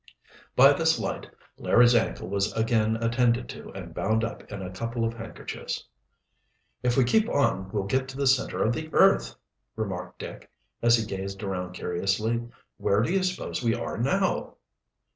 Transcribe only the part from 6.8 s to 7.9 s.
"If we keep on we'll